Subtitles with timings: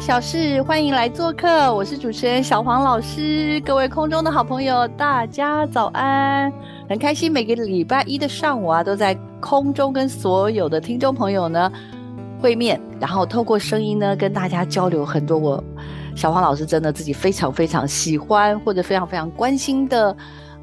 [0.00, 3.60] 小事，欢迎来做客，我是主持人小黄老师。
[3.66, 6.52] 各位空中的好朋友，大家早安！
[6.88, 11.70] 很开心每个礼拜一的上午啊，都在空中跟所有的听众朋友呢
[12.40, 15.62] 会面，然后透过声音呢跟大家交流很多我
[16.14, 20.16] 小黄老师真的自己非常非常喜欢或者非常非常关心的。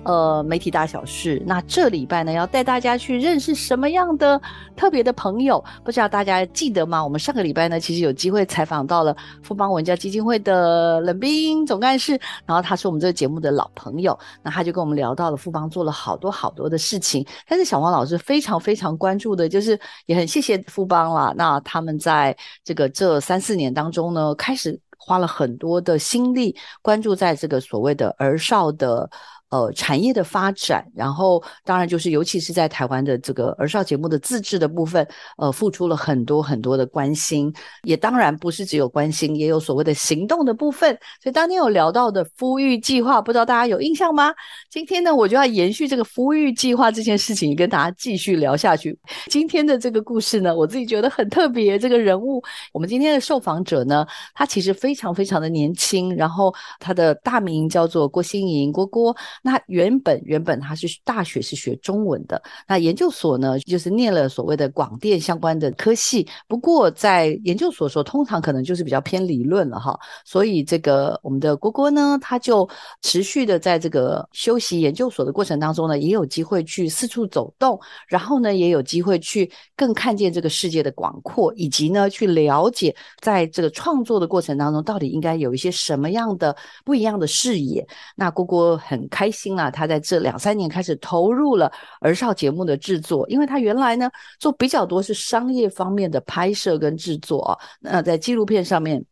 [0.06, 1.42] 呃，媒体大小事。
[1.48, 4.40] 那这礼拜呢，要带大家去认识什么样的
[4.76, 5.64] 特别的朋友？
[5.84, 7.04] 不知道大家记得吗？
[7.04, 12.12] 我们上个礼拜呢，其实有机会采访到了富邦文教基金会的冷冰总干事，
[12.46, 17.26] 然后他是我们这个节目的老朋友，那他就跟我们聊到了富邦做了好多好多的事情。
[17.48, 21.34] 但是小黄老师非常非常关注的，就是也很谢谢富邦啦。
[21.36, 29.10] 那他们在这个这三四年当中呢，开始花了很多的心力，关注在这个所谓的儿少的。
[29.50, 40.98] 呃，产业的发展，然后当然就是，尤其是在台湾的这个儿少节目的自制的部分，呃，付出了很多很多的关心，也当然不是只有关心，也有所谓的行动的部分。
[41.22, 44.34] 所以当天有聊到的孵育计划，不知道大家有印象吗？
[44.70, 48.98] 今天呢，我就要延续这个孵育计划这件事情，跟大家继续聊下去。
[49.28, 51.78] 今天的这个故事呢，我自己觉得很特别。
[51.78, 52.44] 这个人物，
[52.74, 59.16] 我们今天的受访者呢，他其实非常非常的年轻，然后他的大名叫做郭新莹，郭郭。
[59.46, 66.28] 那原本原本他是大学是学中文的，那研究所呢就是念了所谓的广电相关的科系。
[66.48, 69.96] 不过在研究所时候，通常可能就是比较偏理论了哈。
[70.26, 72.68] 所以这个我们的郭郭呢，他就
[73.04, 87.88] 持续的在这个修习研究所的过程当中呢，也有机会去四处走动，然后呢也有机会去更看见这个世界的广阔，以及呢去了解在这个创作的过程当中，到底应该有一些什么样的不一样的视野。
[88.16, 89.25] 那郭郭很开。
[89.26, 94.08] 开心啊，他在这两三年开始投入了儿少节目的制作，因为他原来呢
[94.40, 99.04] 做比较多是商业方面的拍摄跟制作，那在纪录片上面。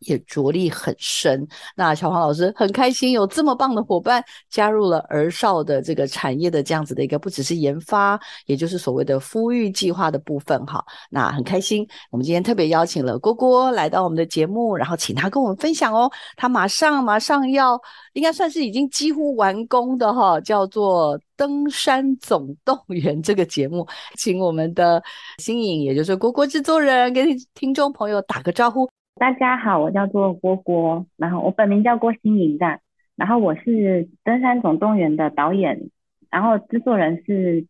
[0.00, 1.46] 也着力很深。
[1.74, 10.84] 那小黄老师很开心有这么棒的伙伴加入了儿少的这个产业的这样子的一个，不只是研发，也就是所谓的孵育计划的部分哈。
[11.10, 16.10] 那很开心，我们今天特别邀请了郭郭来到我们的节目，然后请他跟我们分享哦。
[16.36, 17.80] 他马上马上要，
[18.14, 23.86] 应该算是已经几乎完工的哈，叫做《登山总动员》这个节目，
[24.16, 25.02] 请我们的
[25.38, 28.88] 新颖，也就是郭郭制作人，跟听众朋友打个招呼。
[29.14, 32.80] 大家好，我叫做郭郭，然后我本名叫郭新颖的，
[33.16, 33.60] 然后我是
[34.24, 35.90] 《登山总动员》的导演，
[36.30, 37.66] 然后制作人是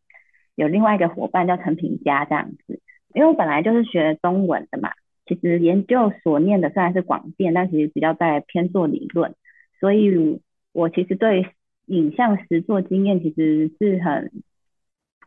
[0.54, 2.80] 有另外一个伙伴叫陈平佳这样子。
[3.14, 4.90] 因为我本来就是学中文的嘛，
[5.26, 9.34] 其实研究所念的虽然是广电，但其实比较在偏做理论，
[9.80, 10.40] 所以
[10.72, 11.48] 我其实对
[11.86, 14.30] 影像实作经验其实是很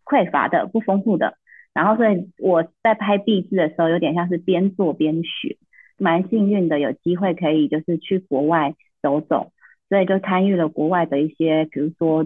[0.06, 1.38] 匮乏的，不丰富的。
[1.74, 5.58] 然后所以我在拍壁制的时候，有点像是边做边学。
[5.98, 9.52] 蛮幸运的，有机会可以就是去国外走走，
[9.90, 12.26] 所以就参与了国外的一些，比如说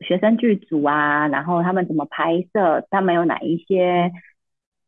[0.00, 4.10] 学生剧组啊，然后他们怎么拍摄，他们有哪一些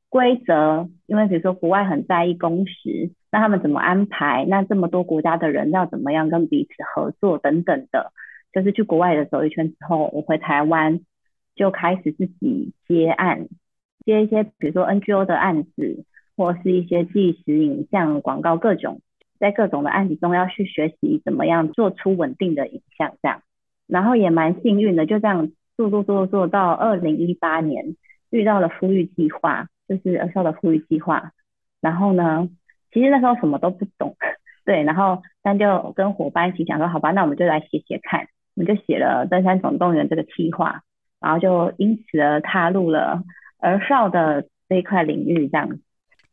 [0.08, 0.88] 规则？
[1.06, 4.44] 因为比如说国外很在意工时，那他们怎么安排？
[4.48, 8.12] 那这么多国家的人要怎么样跟彼此合作等等的，
[8.52, 11.00] 就是去国外的走一圈之后，我回台湾
[11.54, 13.48] 就开始自己接案，
[14.04, 16.04] 接一些比如说 NGO 的案子。
[16.36, 19.00] 或是一些纪实影像、广告各种，
[19.38, 23.42] 在各种的案子中要去学习怎么样做出稳定的影像，这样，
[23.86, 27.96] 然后也蛮幸运的，就这样做做做做到二零一八年
[28.30, 31.32] 遇到了富裕计划，就是儿少的富裕计划，
[31.80, 32.48] 然后呢，
[32.92, 34.16] 其实那时候什么都不懂，
[34.64, 40.82] 对，然后但就跟伙伴一起讲说，好吧，那我们就来写写看，我们就写了登山总动员这个计划，
[41.20, 43.22] 然后就因此而踏入了
[43.58, 45.78] 儿少的这一块领域，这样。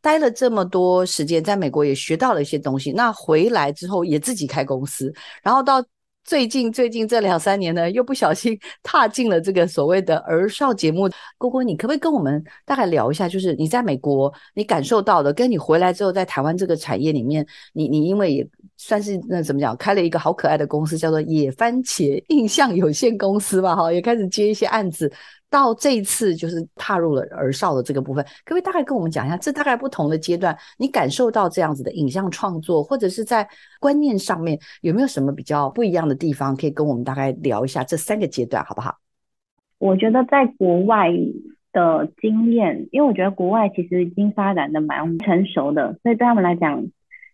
[0.02, 2.92] 待了这么多时间，在美国也学到了一些东西。
[2.92, 5.10] 那回来之后也自己开公司，
[5.42, 5.82] 然后到
[6.24, 11.08] 最近最近这两三年呢，又不小心 踏进了这个所谓的儿少节目。
[11.38, 25.12] 郭郭，你可不可以跟我们大概聊一下，就是你在美国你感受到的，跟你回来之后在台湾这个产业里面，你你因为也算是那怎么讲，开了一个好可爱的公司，叫做野番茄印象有限公司吧，哈，也开始接一些案子。
[25.52, 33.46] 到这一次就是踏入了儿少的这个部分，可不可以大概跟我们讲一下，这大概不同的阶段，你感受到这样子的影像创作，或者是在
[33.78, 38.96] 观念上面有没有什么比较不一样的地方，可以跟我们大概聊一下这三个阶段，好不好？
[39.76, 41.10] 我觉得在国外
[41.70, 46.86] 的经验，因为我觉得国外其实已经发展的蛮成熟的，所以对他们来讲，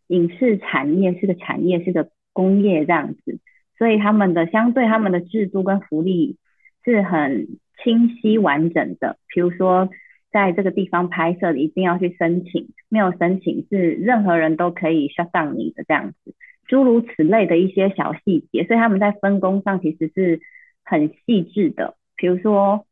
[0.08, 3.38] 影视产业是个产业，是个工业这样子，
[3.78, 6.36] 所以他们的相对他们的制度跟福利
[6.84, 7.46] 是很。
[7.82, 9.88] 清晰完整的，比如说
[10.30, 16.34] 在这个地方拍摄的一定要去申请，没有申请是任何人都可以 shut down 你的这样子，
[16.66, 20.40] 诸如此类的一些小细节，所以他们在分工上其实是
[20.84, 21.94] 很细致的。
[22.16, 22.84] 比如说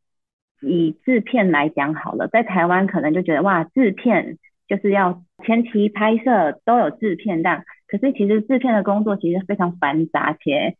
[0.62, 4.38] 以制片来讲好了，在台湾可能就觉得哇，制片
[4.68, 10.76] 就是要前期拍摄都有制片这样，可是其实制片的工作其实非常繁杂且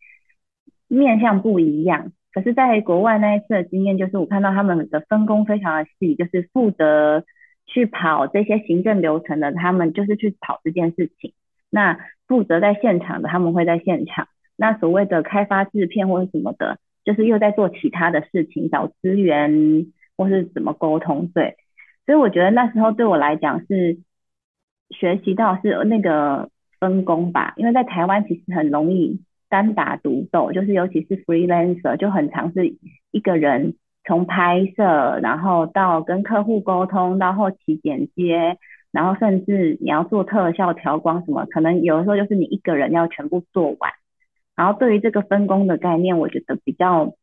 [0.89, 2.13] 面向不一样。
[2.37, 7.25] 可是，在国外那一次的经验，就是我看到他们的分工非常的细，就是负责
[7.65, 11.33] 去跑这些行政流程的，他们就是去跑这件事情。
[11.71, 11.99] 那
[12.29, 14.29] 负责在现场的，他们会在现场。
[14.55, 19.87] 那所谓的开发制片或者什么的，就是又在做其他的事情，找资源
[20.19, 21.29] 或是怎么沟通。
[21.29, 21.57] 对，
[22.05, 23.97] 所以我觉得那时候对我来讲是
[24.91, 26.51] 学习到是那个
[26.81, 29.23] 分工吧，因为在台湾其实很容易。
[29.49, 32.77] 单打独斗，就是尤其是 freelancer 就很常是
[33.11, 38.59] 一个人从拍摄，然后到跟客户沟通，到后期剪接，
[38.93, 43.93] 然后甚至你要做特效调光什么，可能有的时候就是你一个人要全部做完。
[44.55, 47.15] 然后对于这个分工的概念，我觉得比较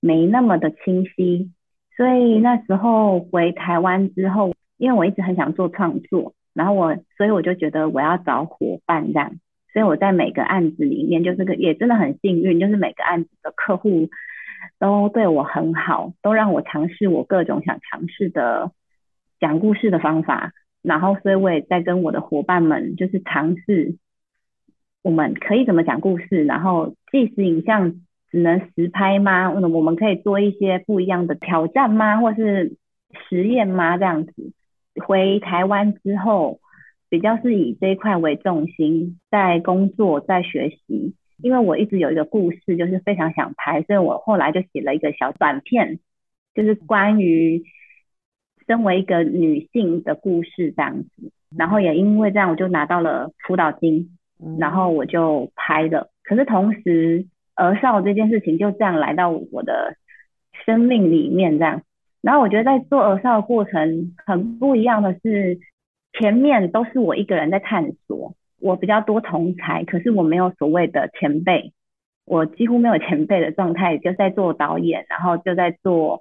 [0.00, 1.50] 没那么的清晰。
[1.96, 9.32] 所以那时候回台湾之后，因为我一直很想做创作，然后我所以我就觉得我要找伙伴这样。
[9.72, 14.10] 所以我在每个案子里面，就是个也真的很幸运，就是每个案子的客户
[14.78, 18.70] 都对我很好，都让我尝试我各种想尝试的
[19.40, 20.52] 讲故事的方法。
[20.82, 23.96] 然后，所以我也在跟我的伙伴们，就是尝试
[25.02, 26.44] 我们可以怎么讲故事。
[26.44, 27.94] 然后，即使影像
[28.30, 29.50] 只能实拍吗？
[29.52, 32.20] 我们可以做一些不一样的挑战吗？
[32.20, 32.76] 或是
[33.28, 33.96] 实验吗？
[33.96, 34.32] 这样子。
[35.06, 36.58] 回台湾之后。
[37.12, 41.14] 比较是以这一块为重心，在工作，在学习。
[41.42, 45.98] 因为我一直有一个故事，就是非常想拍，所以我后来就写了一个小短片，
[46.54, 47.64] 就是关于
[48.66, 51.30] 身为一个女性的故事这样子。
[51.54, 54.16] 然后也因为这样，我就拿到了辅导金，
[54.58, 56.08] 然后我就拍了。
[56.24, 57.26] 可是同时，
[57.56, 59.96] 儿少这件事情就这样来到我的
[60.64, 61.82] 生命里面这样。
[62.22, 65.60] 然后我觉得在做儿少的过程很不一样的是。
[66.12, 71.72] 前面都是我一个人在探索，我比较多同才，可是我没有所谓的前辈，
[72.26, 76.20] 我几乎没有前辈的状态，就在做导演，然后就在做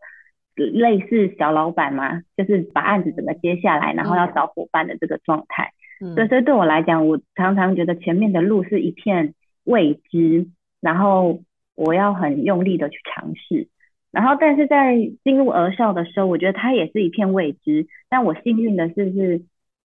[0.56, 5.72] 类似小老板嘛，就是把案子整个接下来，然后要找伙伴的这个状态。
[6.00, 9.34] 所以，所以对我来讲，我常常觉得前面的路是一片
[9.66, 10.48] 未知，
[10.80, 11.42] 然后
[11.76, 13.68] 我要很用力的去尝试，
[14.10, 19.42] 然后但是在进入儿少的时候，我觉得它也是一片未知，但我幸运的是是。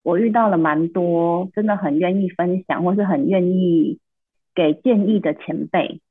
[0.03, 3.99] 我遇到了蛮多真的很愿意分享或是很愿意
[4.53, 6.01] 给建议的前辈，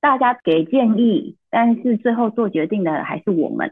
[0.00, 3.70] 大家给建议，但是最后做决定的还是我们，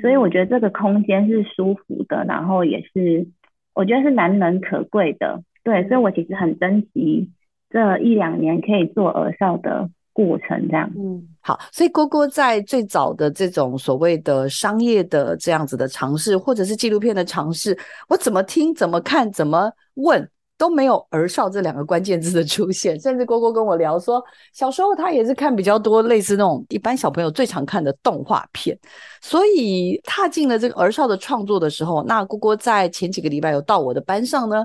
[0.00, 3.26] 所以我觉得这个空间是舒服的，然后也是
[3.74, 7.30] 我觉得是难能可贵的，对，所以我其实很珍惜
[7.68, 9.90] 这一两年可以做儿少的。
[10.16, 22.98] 过程这样，嗯，好，所以郭郭在最早的这种所谓的商业的这样子的尝试，或者是纪录片的尝试，我怎么听、怎么看、怎么问都没有“儿少”这两个关键字的出现。
[22.98, 28.74] 甚至郭郭跟我聊说，小时候他也是看比较多类似那种一般小朋友最常看的动画片，
[29.20, 34.64] 所以踏进了这个儿少的创作的时候，那郭郭在前几个礼拜有到我的班上呢。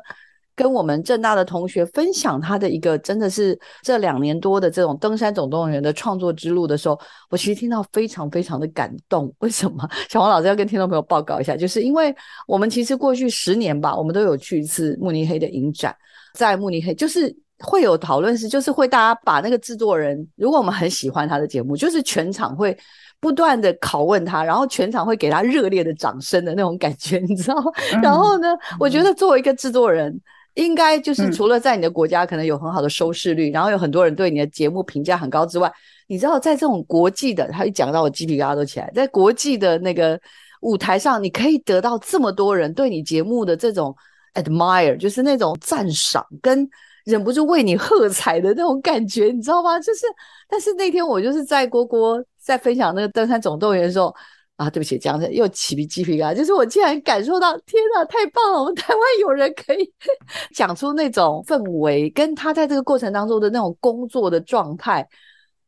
[0.55, 9.33] 跟我们正大的同学分享他的一个真的是这两年多的这种登山总动员的创作之路的时候，我其实听到非常非常的感动。
[9.39, 9.87] 为什么？
[10.09, 12.13] 小黄老师要跟听众朋友报告一下，就是因为
[12.47, 15.95] 我们其实过去十年吧，我们都有去一次慕尼黑的影展，
[16.33, 22.77] 在慕尼黑就是会有讨论是，就是会大家把那个制作人，如果我们很喜欢他的节目，就是全场会
[23.19, 27.55] 不断的拷问他，然后全场会给他热烈的掌声的那种感觉，你知道？
[28.03, 30.19] 然后呢，我觉得作为一个制作人。
[30.55, 35.71] 应该就是嗯除了在你的国家可能有很好的收视率，然后有很多人对你的节目评价很高之外，
[36.07, 40.19] 你知道在这种国际的，他一讲到我鸡皮疙瘩都起来，在国际的那个
[40.61, 43.95] 舞台上，你可以得到这么多人对你节目的这种
[44.33, 46.69] admire，就是那种赞赏跟
[47.05, 49.79] 忍不住为你喝彩的那种感觉，你知道吗？
[49.79, 50.05] 就是，
[50.49, 54.13] 但是那天我就是在郭郭在分享那个登山总动员的时候。
[54.57, 58.59] 啊，对不起，讲的又起皮鸡皮疙瘩，就是我竟然感受到，天哪，太棒了！
[58.59, 59.91] 我们台湾有人可以
[60.53, 65.07] 讲出那种氛围，跟他在这个过程当中的那种工作的状态。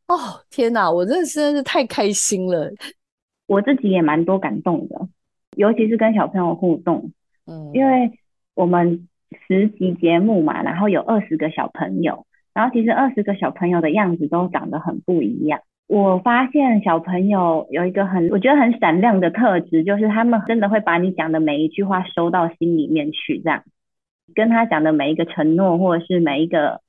[0.06, 0.16] 哦，
[0.48, 2.70] 天哪，我真的是真是太开心了。
[3.46, 5.08] 我自己也蛮多感动的，
[5.56, 7.10] 尤其是跟小朋友互动，
[7.46, 8.12] 嗯，因为
[8.54, 9.08] 我们
[9.48, 15.60] 十集节目嘛，然后有二十个小朋友，然后其实二十个小朋友的样子都长得很不一样。
[15.86, 23.62] 我发现小朋友有一个很，我觉得很闪亮的特质，就是他们真的会把你讲的每一句话收到心里面去，这样
[24.34, 26.80] 跟他讲的每一个承诺或者是每一个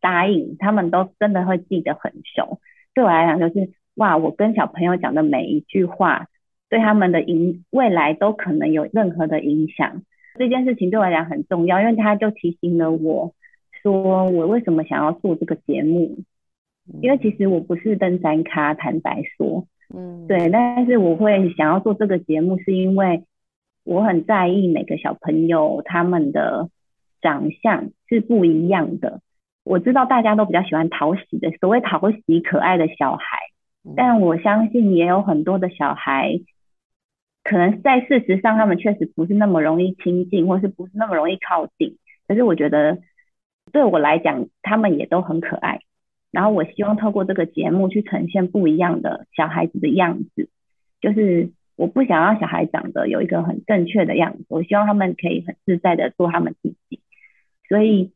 [0.00, 2.60] 答应，他们都真的会记得很熟。
[2.94, 6.26] 对我来讲，就是哇，我跟小朋友讲的每一句话，
[6.68, 10.02] 对他们的影未来都可能有任何的影响。
[10.38, 13.32] 这件事情对我来讲很重要，因为他就提醒了我
[13.82, 16.18] 说，我为什么想要做这个节目。
[17.02, 23.24] 因为其实我不是登山咖，坦白说，嗯，对，但是我会想要做这个节目，是因为
[23.84, 26.68] 我很在意每个小朋友他们的
[27.20, 29.20] 长相是不一样的。
[29.64, 33.24] 我知道大家都比较喜欢讨喜的，所谓讨喜可爱的小孩，
[33.96, 36.38] 但我相信也有很多的小孩，
[37.42, 41.96] 可能在事实上他们确实不是那么容易亲近，或是不是那么容易靠近。
[42.28, 42.98] 可是我觉得
[43.72, 45.80] 对我来讲，他们也都很可爱。
[46.34, 50.50] 然后我希望透过这个节目去呈现不一样的小孩子的样子，
[51.00, 57.00] 就是我不想让小孩长得有一个很正确的样子，我希望他们可以很自在的做他们自己。
[57.68, 58.10] 所以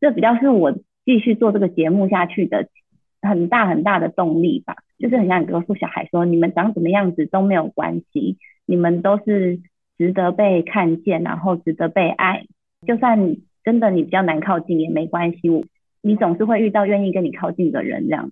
[0.00, 0.72] 这比较是我
[1.04, 2.68] 继续做这个节目下去的
[3.22, 8.36] 很大很大的动力吧，就是很想告诉小孩说，你们长什么样子都没有关系，
[8.66, 9.60] 你们都是
[9.96, 12.44] 值得被看见，然后值得被爱。
[12.86, 15.48] 就算真的你比较难靠近也没关系，
[16.02, 18.30] 你总是会遇到愿意跟你靠近的人，这样。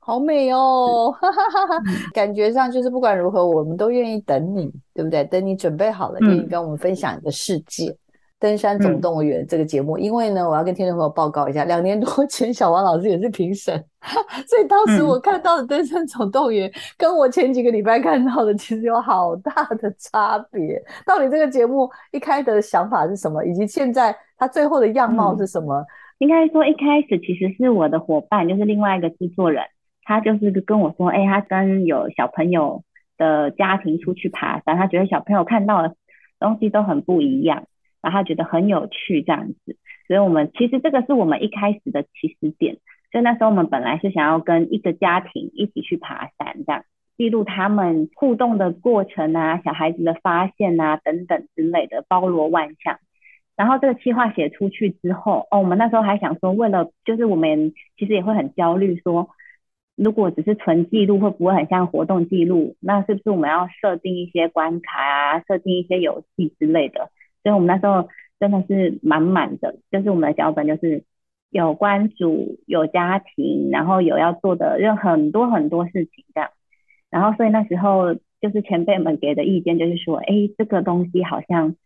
[0.00, 1.82] 好美哦，哈哈哈哈！
[2.12, 5.24] 感觉上就是不管如何，我们都愿意等你，对不对？
[5.24, 7.96] 等你准备好了，愿意跟我们分享你的世界。
[8.38, 13.82] 登山总动员这个节目，因为呢，我要跟听众朋友报告一下，两年多前小王老师也是评审，
[14.46, 20.78] 所以当时我看到的登山总动员，跟我前几个礼拜看到的其实有好大的差别。
[21.06, 25.82] 到底这个节目一开的想法是什么，以及现在它最后的样貌是什么？
[26.24, 29.64] 应该说一开始其实是我的伙伴，就是另外一个制作人，
[30.04, 32.82] 他就是跟我说，哎，他跟有小朋友
[33.18, 35.96] 的家庭出去爬山，他觉得小朋友看到的
[36.40, 37.66] 东西都很不一样。
[38.00, 39.76] 然后他觉得很有趣这样子，
[40.08, 42.78] 所以我们其实这个是我们一开始的起始点。
[43.12, 46.84] 所以那时候我们本来是想要跟一个家庭一起去爬山，这样
[47.18, 52.98] 记录他们互动的过程啊，小孩子的发现啊等等之类的，包罗万象。
[53.56, 59.28] 然后这个计划写出去之后，哦，我们那时候还想说，为了就是我们其实也会很焦虑，说
[59.96, 62.74] 如果只是纯记录，会不会很像活动记录？
[62.80, 67.10] 那是不是我们要设定一些关卡啊，设定一些游戏之类的？
[67.44, 68.08] 所以我们那时候
[68.40, 71.04] 真的是满满的，就是我们的脚本就是
[71.50, 76.50] 有关主、有家庭，然后有要做的任很多很多事情这样。
[77.08, 81.76] 然后所以那时候就是前辈们给的意见就是说，哎，这个东西好像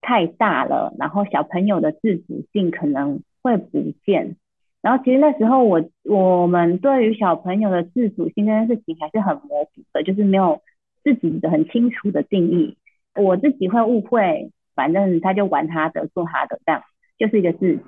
[0.00, 4.36] 太大了，然后小朋友的自主性可能会不见。
[4.80, 10.62] 然后其实那时候我我们对于小朋友的自主性这件事情还是很模糊的，就是没有
[11.02, 12.76] 自己的很清楚的定义。
[13.14, 14.50] 我自己会误会。
[14.78, 16.84] 反正他就玩他的，做他的，这样
[17.18, 17.82] 就是一个自主。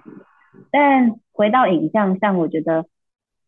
[0.72, 2.86] 但回到影像上，我觉得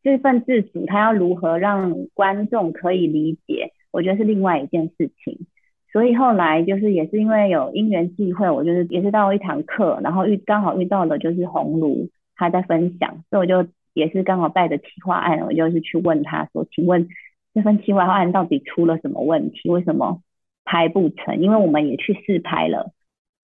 [0.05, 5.49] 这份自主，他要如何让观众可以理解，我觉得是另外一件事情。
[5.93, 17.09] 所以后来就是也是因为有因缘际会，我就是也是到一堂课，然后遇刚好遇到了就是红炉他在分享，所以我就也是刚好带着企划案，我就是去问他说，请问
[17.53, 19.69] 这份企划案到底出了什么问题？
[19.69, 20.23] 为什么
[20.65, 21.41] 拍不成？
[21.41, 22.91] 因为我们也去试拍了。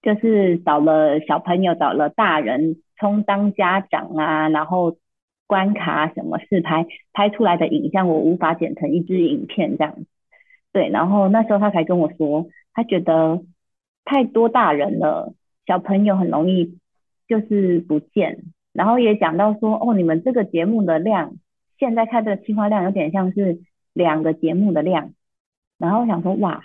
[0.00, 4.97] 就是找了小朋友，找了大人充当家长啊，然后
[5.47, 9.97] 关卡什么试拍，拍出来的影像我无法剪成一支影片这样。
[10.73, 13.43] 对，然后那时候他才跟我说，他觉得
[14.05, 15.35] 太多大人了，
[15.67, 16.79] 小朋友很容易
[17.27, 18.45] 就是不见。
[18.73, 21.35] 然后也讲到说，哦，你们这个节目的量，
[21.79, 23.61] 现在看这个计划量有点像是
[23.93, 25.13] 两个节目的量。
[25.79, 26.63] 然后想说，哇，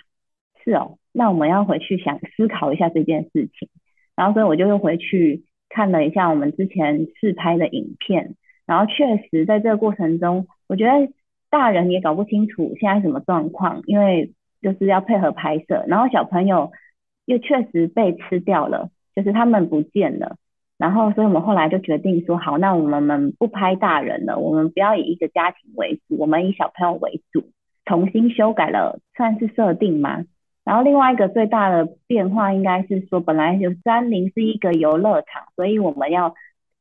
[0.62, 0.98] 是哦。
[1.16, 3.68] 那我们要回去想思考一下这件事情，
[4.16, 8.34] 然后所以我就又回去看了一下我们之前试拍的影片，
[8.66, 11.12] 然后确实在这个过程中，我觉得
[11.54, 16.72] 大人也搞不清楚现在什么状况，因为就是要配合拍摄，然后小朋友
[17.26, 20.34] 又确实被吃掉了，就是他们不见了。
[20.76, 27.44] 然后，所以我们后来就决定说，好，那我们们不拍大人了，我们不要以一个家庭为主，我们以小朋友为主，
[27.84, 30.24] 重新修改了，算是设定嘛。
[30.64, 36.34] 然后另外一个最大的变化应该是说，本来就三林是一个游乐场，所以我们要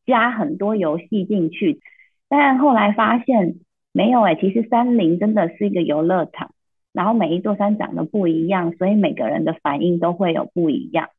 [0.08, 1.80] 加很多游戏进去。
[2.28, 3.58] 但后来发现
[3.94, 6.52] 没有哎，其实山林真的是一个游乐场，
[6.92, 11.10] 然后每一座山长得不一样，所以每个人的反应都会有不一样。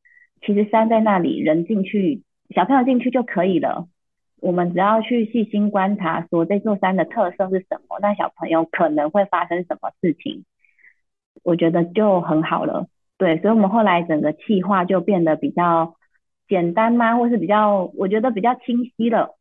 [0.41, 2.21] 其实山在那里，人进去。
[2.53, 3.87] 小朋友进去就可以了，
[4.39, 10.45] 我们只要去细心观察，说这座山的特色是什么，那小朋友可能会发生什么事情，
[11.43, 12.85] 我觉得就很好了。
[13.17, 15.95] 对，所以我们后来整个计划就变得比较
[16.47, 19.35] 简单吗，或是比较，我觉得比较清晰了。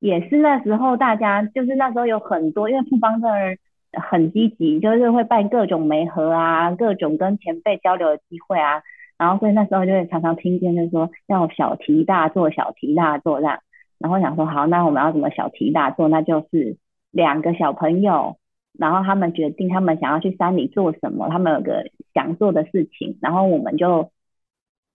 [0.00, 3.56] 也是那时候大家，就是那时候有很多，因为富邦这儿
[3.92, 8.82] 很积极，就是会办各种媒合啊，各种跟前辈交流的机会啊。
[9.16, 13.60] 然后所以那时候就会常常听见，就是说要小题大做，小题大做这样。
[13.98, 16.08] 然后想说好，那我们要怎么小题大做？
[16.08, 16.76] 那就是
[17.10, 18.36] 两个小朋友，
[18.76, 24.10] 然后他们决定他们想要去山里做什么，他们有个想做的事情，然后我们就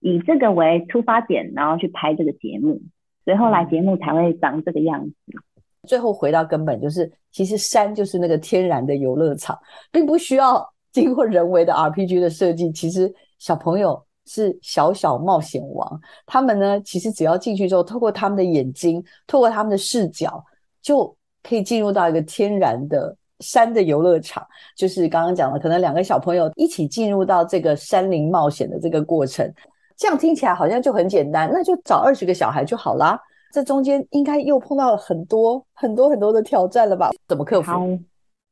[0.02, 2.82] 以这个为出发点，然后去拍这个节目。
[3.30, 5.14] 所以后来节目才会长这个样子。
[5.88, 9.56] 最后回到根本，就是其实山就是那个天然的游乐场，
[9.92, 12.72] 并不需要经过人为的 RPG 的设计。
[12.72, 14.04] 其实小朋友。
[14.32, 20.46] 是小小冒险王，他们呢，其实只要进去之后，透过他们的眼睛，透过他们的视角，
[20.84, 24.46] 就可以进入到一个天然的山的游乐场。
[24.78, 29.52] 就是刚刚讲了，可能两个小朋友一起进入到这个山林冒险的这个过程，
[30.00, 33.20] 这样听起来好像就很简单，那就找二十个小孩就好啦。
[33.52, 37.12] 这中间应该又碰到了很多很多很多的挑战了吧？
[37.28, 37.70] 怎么克服？
[37.70, 37.86] 好，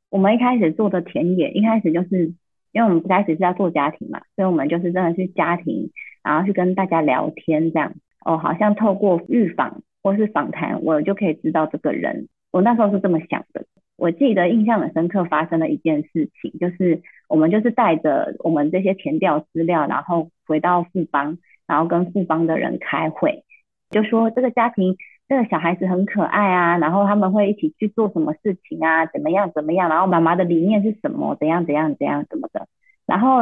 [0.10, 2.32] 我们一开始做的田野，一开始就是。
[2.74, 5.90] 因为我们一开始是要做家庭嘛，所以我们就是真的是家庭，
[6.22, 7.92] 然后去跟大家聊天这样。
[8.24, 12.28] 哦，好像透过预防或是访谈，我就可以知道这个人。
[12.52, 13.66] 我那时候是这么想的。
[13.96, 23.44] 我记得印象很深刻，发生了一件事情，就是我们就是带着我们这些填调资料，然后回到富邦，然后跟富邦的人开会，
[23.90, 24.96] 就说这个家庭。
[25.30, 29.06] 这个小孩子很可爱啊，然后他们会一起去做什么事情啊？
[29.08, 29.90] 怎么样怎么样？
[29.90, 31.36] 然后妈妈的理念是什么？
[31.36, 32.66] 怎样怎样怎样怎么的？
[33.06, 33.42] 然后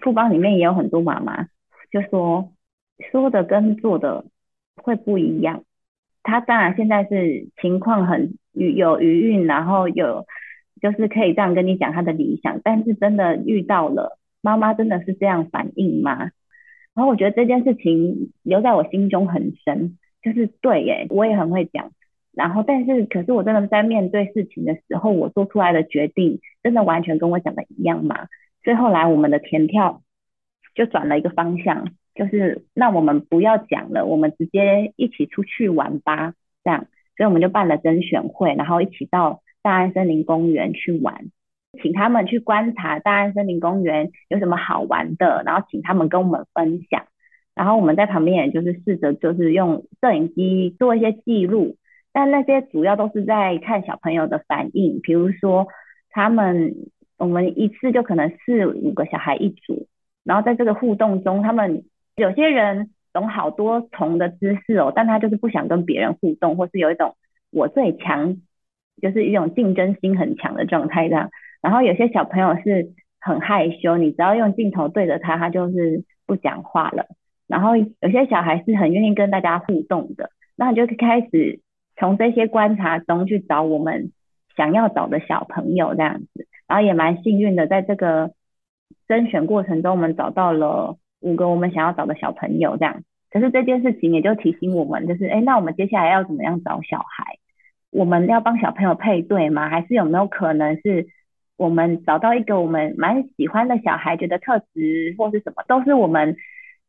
[0.00, 1.46] 副帮里面也有很多妈妈，
[1.92, 2.50] 就说
[3.12, 4.24] 说的跟做的
[4.76, 5.64] 会不一样。
[6.22, 10.24] 他当然现在是情况很有余韵，然后有
[10.80, 16.30] 就是可以这样跟你讲他的理想，但是真的遇到了妈妈真的是这样反应吗？
[16.94, 19.98] 然后我觉得这件事情留在我心中很深。
[20.22, 21.92] 就是对耶，我也很会讲，
[22.34, 28.26] 然后但是可是我真的在面对事情的时候，我做出来的决定真的完全跟我讲的一样吗？
[28.62, 30.02] 所以后来我们的填跳
[30.74, 41.26] 就转了一个方向，就是那我们不要讲了，我们直接一起出去玩吧，这样，所以我们就办了甄选会，然后一起到大安森林公园去玩，
[41.82, 47.04] 请他们去观察大安森林公园有什么好玩的，然后请他们跟我们分享。
[47.54, 51.76] 然后我们在旁边，也就是试着就是用摄影机做一些记录，
[52.12, 55.00] 但那些主要都是在看小朋友的反应。
[55.02, 55.66] 比如说，
[56.08, 56.74] 他们
[57.18, 59.88] 我们一次就可能四五个小孩一组，
[60.24, 61.84] 然后在这个互动中，他们
[62.16, 67.14] 有些人懂好多重的知识哦，但他就是不想跟别人互动，或是有一种
[67.50, 68.36] 我最强，
[69.00, 71.30] 就是一种竞争心很强的状态这样。
[71.62, 77.06] 然后有些小朋友是很害羞，你只要用镜头对着他，他就是不讲话了。
[77.46, 81.60] 然后有些小孩是很愿意跟大家互动的，那你就开始
[81.96, 84.12] 从这些观察中去找我们
[84.56, 88.30] 想要找的小朋友这样子，然后也蛮幸运的，在这个
[89.08, 93.02] 甄选过程中，我们找到了五个我们想要找的小朋友这样。
[93.30, 97.36] 可是这件事情也就提醒我们，就是哎，那我们接下来要怎么样找小孩？
[97.90, 99.68] 我们要帮小朋友配对吗？
[99.68, 101.08] 还是有没有可能是
[101.56, 106.36] 我们找到一个我们蛮喜欢的小孩，觉得特质或是什么，都是我们。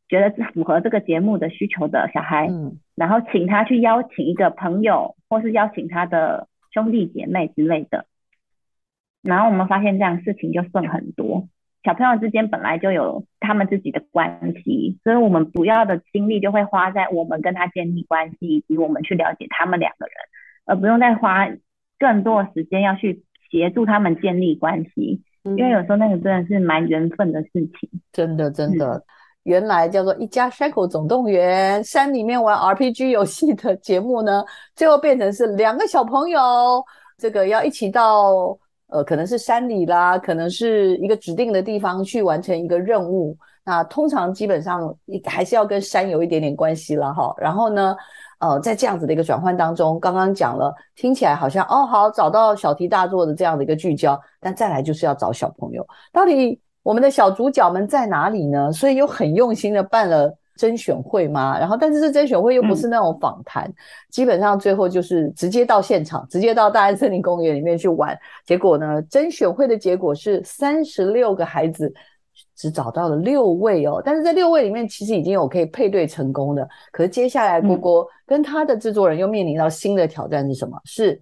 [0.10, 8.04] 觉得符合这个节目的需求的小孩，嗯，然后请他去邀请一个朋友，或是邀请他的兄弟姐妹之类的，
[9.22, 11.48] 然后我们发现这样事情就顺很多。
[11.86, 20.16] 小朋友之间本来就有他们自己的关系，所以我们主要的精力就会花在我们跟他建立关系，以及我们去了解他们两个人，
[20.65, 21.47] 而不用再花
[22.00, 29.04] 更多的时间要去协助他们建立关系，因为有时候那个真的是蛮缘分的事情，真的真的。
[29.43, 34.43] 原来叫做一家山口总动员，山里面玩 RPG 游戏的节目呢，
[34.76, 36.39] 最后变成是两个小朋友，
[37.17, 38.56] 这个要一起到
[38.89, 43.36] 呃，可能是山里啦，可能是一个指定的地方去完成一个任务。
[43.63, 44.95] 那通常基本上
[45.26, 47.34] 还是要跟山有一点点关系了哈。
[47.38, 47.95] 然后呢，
[48.41, 58.71] 呃，在这样子的一个转换当中，刚刚讲了，听起来好像哦好，找到小题大做的这样的一个聚焦，但再来就是要找小朋友，到底我们的小主角们在哪里呢？
[58.71, 61.60] 所以又很用心的办了甄选会嘛。
[61.60, 63.71] 然后，但是这甄选会又不是那种访谈，
[64.10, 68.17] 基本上最后就是直接到现场，直接到大安森林公园里面去玩。
[68.43, 71.93] 结果呢，甄选会的结果是三十六个孩子。
[72.62, 76.69] 只找到了六位哦，但是这六位里面其实已经有可以配对成功的。
[76.91, 80.80] 可是接下来郭郭跟他的制作人又面临到新的挑战是什么？
[80.86, 81.19] 是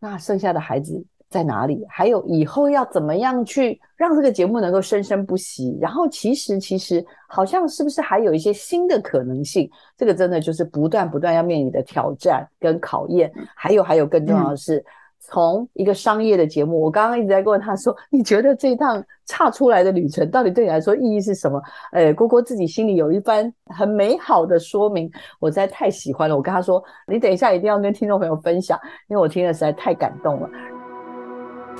[0.00, 1.86] 那剩下的孩子在哪里？
[1.88, 5.78] 还有以后要怎么样去让这个节目能够生生不息？
[5.80, 9.70] 然后其实其实好像是不是还有一些新的可能性？
[9.96, 13.32] 这个真的就是不断不断要面临的挑战跟考验。
[13.54, 14.84] 还有还有更重要的是。
[15.24, 26.36] 从一个商业的节目，我刚刚一直在问他说：“你觉得这趟差出来的旅程，到底对你来说意义是什么？”哎，郭郭自己心里有一番很美好的说明，我实在太喜欢了。
[26.36, 30.50] 我跟他说：“你等一下一定要跟听众朋友分享，因为我听了实在太感动了。”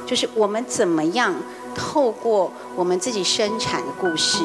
[0.06, 1.34] 就是我们怎么样
[1.74, 4.44] 透过我们自己生产的故事。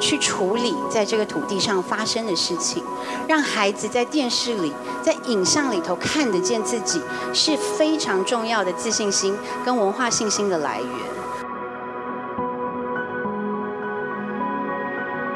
[0.00, 2.82] 去处理在这个土地上发生的事情，
[3.26, 7.00] 让孩子在电视里、在影像里头看得见自己，
[7.32, 10.88] 是非常重要的自信心跟文化信心的来源。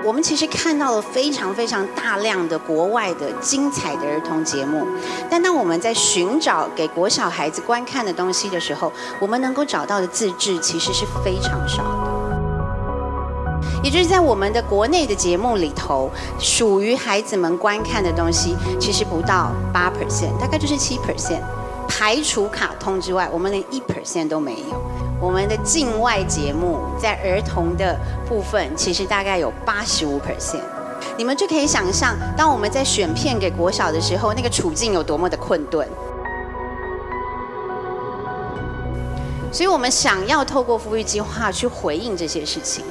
[0.05, 4.85] 我们其实看到了非常非常大量的国外的精彩的儿童节目，
[5.31, 12.12] 但当我们在寻找给国小孩子观看的东西的时候，我们能够找到的自制其实是非常少的。
[13.83, 21.41] 也就是在我们的国内的节目里头，属于孩子们观看的东西，其实不到八 percent，大概就是七 percent。
[21.89, 24.81] 排除卡通之外，我们连一 percent 都没有。
[25.21, 30.63] 我们的境外节目在儿童的部分，其实大概有八十五 percent。
[31.19, 35.87] 你们就可以想象，当我们在选片给国小的时候，那个处境有多么的困顿。
[39.53, 42.85] 所以我们想要透过富裕计划去回应这些事情。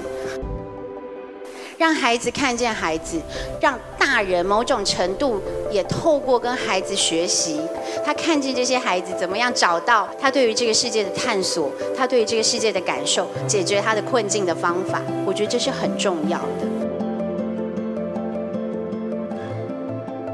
[1.81, 3.19] 让孩子看见孩子，
[3.59, 5.41] 让大人某种程度
[5.71, 7.59] 也透过跟孩子学习，
[8.05, 15.01] 他看见这些孩子怎么样找到他对于这个世界的探索，他对于这个世界的感受，解决他的困境的方法。
[15.25, 16.45] 我觉得这是很重要的。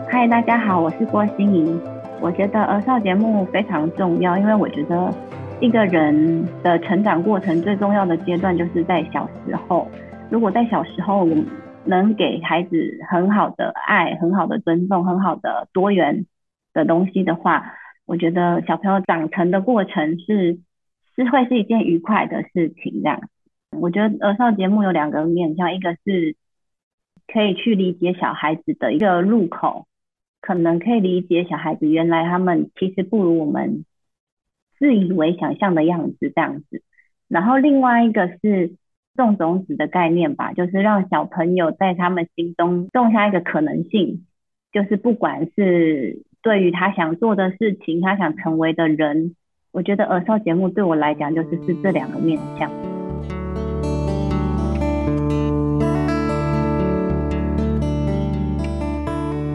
[0.10, 1.80] 嗨，大家好，我是郭心怡。
[2.20, 5.14] 我觉得儿少节目非常重要，因为我觉得
[5.62, 9.88] 一个人的成长过程最重要的阶段就是在小时候。
[10.30, 11.46] 如果在小时候我们
[11.86, 16.26] 能给孩子很好的爱、很好的尊重、很好的多元
[16.74, 17.74] 的东西的话，
[18.06, 20.60] 我觉得小朋友长成的过程是
[21.16, 23.02] 是会是一件愉快的事情。
[23.02, 23.22] 这样，
[23.72, 26.36] 我觉得儿少节目有两个面向，一个是
[27.26, 29.88] 可以去理解小孩子的一个入口，
[30.42, 33.86] 可能可以理解小孩子原来他们其实不如我们
[34.78, 36.84] 自以为想象的样子这样子。
[37.30, 38.76] 然后另外一个是。
[39.18, 44.26] 种种子的概念吧，就是让小朋友在他们心中种下一个可能性，
[44.72, 49.36] 就是不管是对于他想做的事情，他想成为的人，
[49.74, 52.72] 我觉得儿少节目对我来讲就是是这两个面向。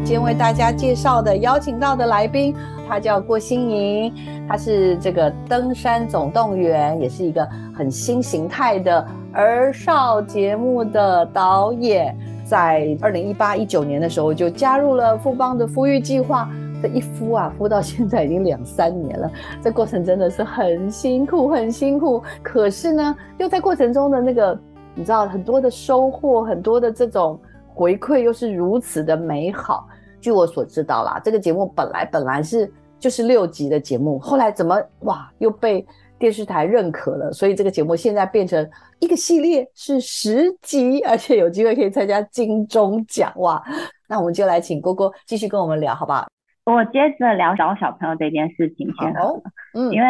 [0.04, 2.54] 今天为大家介绍的邀请到的来宾，
[2.88, 4.12] 他叫郭心莹，
[4.48, 9.06] 他是这个登山总动员，也是一个很新形态的。
[9.32, 12.14] 儿少节目的导演，
[12.44, 16.50] 在二零一八一九年的时候就加入了富邦的孵育计划。
[16.82, 19.30] 这一孵啊，孵到现在已经两三年了，
[19.62, 22.20] 这过程真的是很辛苦，很辛苦。
[22.42, 24.58] 可是呢，又在过程中的那个，
[24.94, 29.86] 你知道，很多的收获，很多的这种回馈，又是如此的美好。
[30.22, 35.84] 据我所知道啦，这个节目本来本来是就是六集的节目，后来怎么哇又被。
[36.18, 43.60] 电视台认可了，所以这个节目现在变成一个系列，是十集，而且有机会可以参加金钟奖哇！
[44.08, 46.28] 那我们就来请郭郭继续跟我们聊，好不好？
[46.64, 49.34] 我接着聊找小朋友这件事情先好
[49.74, 50.06] 嗯，因为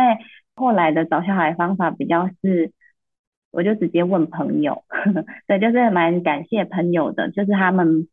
[0.54, 2.70] 后来的找小孩方法比较是，
[3.50, 4.84] 我就直接问朋友，
[5.48, 8.06] 对，就是蛮感谢朋友的，就是他们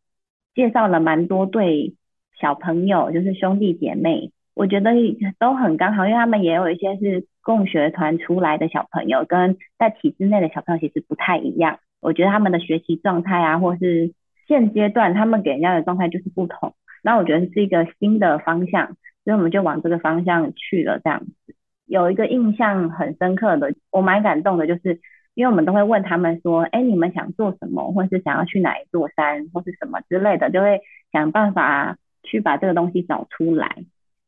[0.55, 1.95] 介绍了蛮多对
[2.39, 4.31] 小朋友，就是兄弟姐妹。
[4.55, 4.91] 我觉得
[5.39, 11.79] 都很刚好，因为他们也有一些是共学团出来的小朋友，跟在体制内的小朋友其实不太一样。
[12.01, 14.13] 我觉得他们的学习状态啊，或是
[14.47, 18.87] 现阶段他们给人家的状态就是不同，那我觉得是一个新的方向，
[19.23, 20.99] 所以我们就往这个方向去了。
[21.01, 24.99] 这样子有一个印象很深刻的，我蛮感动的，就是
[25.39, 30.81] 因为我们都会问他们说，哎，你们想做什么，或是想要去哪一座山，或是什么之类的，就会
[31.13, 33.85] 想办法去把这个东西找出来。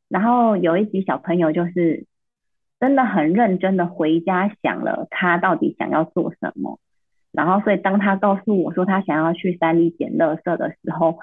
[0.07, 2.05] 然后有一集小朋友就是
[2.79, 6.79] 真的很认真的回家想了他到底想要做什么。
[7.33, 11.19] 然后，所以当他告诉我说他想要去山里捡垃圾的时候，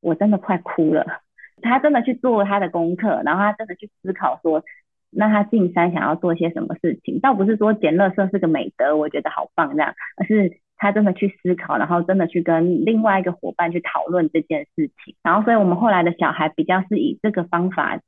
[0.00, 1.06] 我真的快哭了。
[1.62, 4.64] 他真的去做他的功课，然后他真的去思考说，
[5.10, 7.20] 那他进山想要做些什么事情？
[7.20, 15.14] 倒不是说捡垃圾是个美德，我觉得好棒这样，而是他真的去思考，然后真的去跟另外一个伙伴去讨论这件事情。
[15.22, 18.00] 然后，所以我们后来的小孩比较是以这个方法，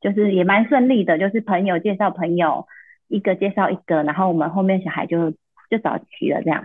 [0.00, 2.66] 就是也蛮顺利的，就是朋友介绍朋友，
[3.08, 5.32] 一个介绍一个，然后我们后面小孩就。
[5.70, 6.62] 就找齐了这样，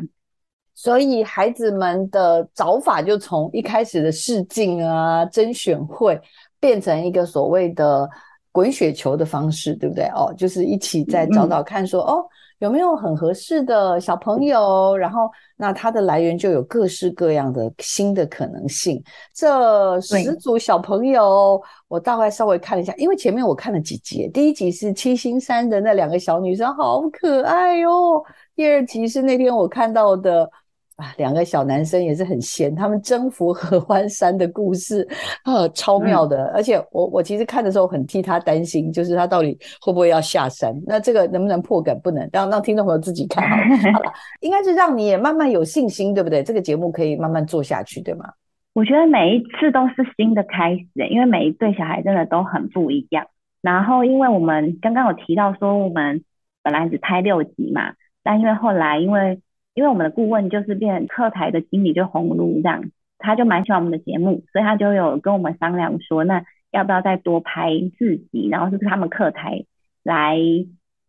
[0.75, 6.19] 所以孩子们的找法就从一开始的试镜啊、甄选会，
[6.59, 8.09] 变成一个所谓的
[8.57, 10.05] 滚雪球的方式，对不对？
[10.15, 12.25] 哦，就是一起再找找看，说哦
[12.57, 18.99] 有没有很合适的小朋友，然后那它的来源就有各式各样的新的可能性。
[19.31, 28.23] 这十组小朋友，我大概稍微看了一下，因为前面我看了几集，第一集是七星山的那两个小女生，好可爱哟。
[28.55, 30.49] 第二集是那天我看到的
[30.97, 35.07] 啊，两个小男生也是很闲，他们征服合欢山的故事
[35.43, 36.51] 啊，超妙的。
[36.55, 40.73] 而且我我其实看的时候很替他担心，就是他到底会不会要下山？
[40.85, 41.97] 那这个能不能破梗？
[42.01, 43.93] 不能，让让听众朋友自己看好了。
[43.93, 46.41] 好了， 应该是让你也慢慢有信心，对不对？
[46.41, 48.25] 这个节目可以慢慢做下去，对吗？
[48.73, 53.27] 我觉得每一次都是新的开始，因为每一对小孩真的都很不一样。
[53.61, 56.23] 然后，因为我们刚刚有提到说，我们
[56.63, 57.93] 本来只拍六集嘛。
[58.23, 59.39] 但因为后来，因为
[59.77, 62.83] 因为我们的顾问就是变课台的经理，就红露这样，
[63.19, 69.65] 他就蛮喜欢我们的节目，所以他就有跟我们商量说，那要不要再多拍四集，然后就是他们课台
[70.01, 70.39] 来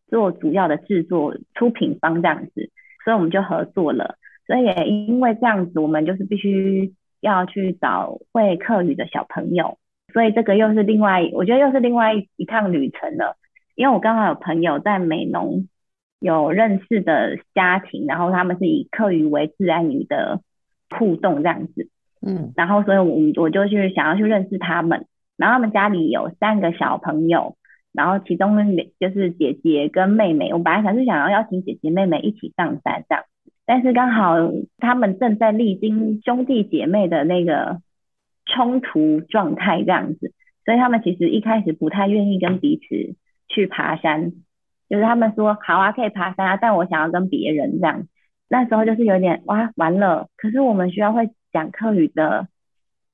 [0.09, 2.71] 做主要的制作出品方这样子，
[3.07, 4.17] 所以我们就合作了。
[4.47, 9.79] 所以也因为这样子，我们就是必须要去找会课语的小朋友，
[10.13, 13.39] 所以这个又是另外，我觉得又是另外一趟旅程了。
[13.77, 15.67] 因为我刚好有朋友在美农。
[16.21, 20.41] 有认识的家庭，然后他们是以客语为自然语的
[20.91, 21.89] 互动这样子，
[22.27, 27.57] 嗯，然后所以，我我就去想要去认识他们，然后他们家里有三个小朋友，
[27.93, 28.57] 然后其中
[28.99, 33.25] 就是姐姐跟妹妹，我本来想是想要邀请姐姐妹妹一起上山这样，
[33.65, 34.35] 但是刚好
[34.79, 37.79] 他们正在历经兄弟姐妹的那个
[38.47, 40.33] 冲突状态这样子，
[40.65, 43.15] 所以他们其实一开始不太愿意跟彼此
[43.47, 44.33] 去爬山。
[44.89, 48.07] 就是他们说好啊，可以爬山啊，但我想要跟别人这样。
[48.49, 50.29] 那时候就是有点哇，完了。
[50.37, 52.49] 可是我们需要会讲课语的